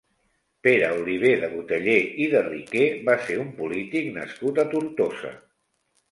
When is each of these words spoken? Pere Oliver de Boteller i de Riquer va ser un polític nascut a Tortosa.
Pere 0.67 0.87
Oliver 0.99 1.33
de 1.41 1.49
Boteller 1.51 1.97
i 2.23 2.25
de 2.31 2.41
Riquer 2.47 2.87
va 3.09 3.15
ser 3.27 3.35
un 3.43 3.51
polític 3.59 4.09
nascut 4.15 4.63
a 4.63 4.67
Tortosa. 4.73 5.35